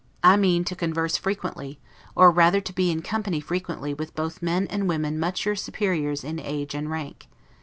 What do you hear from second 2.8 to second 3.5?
in company